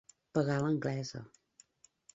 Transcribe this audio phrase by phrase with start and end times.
[0.37, 1.23] Pagar a l'anglesa.